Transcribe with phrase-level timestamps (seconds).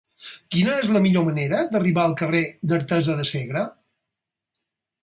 [0.53, 3.65] Quina és la millor manera d'arribar al carrer d'Artesa de Segre?